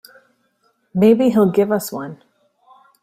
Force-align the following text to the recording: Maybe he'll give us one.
Maybe 0.95 1.29
he'll 1.29 1.51
give 1.51 1.71
us 1.71 1.91
one. 1.91 2.23